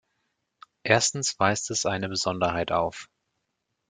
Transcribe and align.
Erstens 0.81 1.37
weist 1.39 1.69
es 1.69 1.85
eine 1.85 2.09
Besonderheit 2.09 2.71
auf. 2.71 3.07